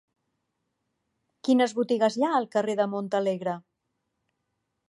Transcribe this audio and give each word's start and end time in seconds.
Quines 1.49 1.77
botigues 1.81 2.17
hi 2.21 2.25
ha 2.25 2.31
al 2.39 2.49
carrer 2.57 2.79
de 2.83 2.91
Montalegre? 2.97 3.57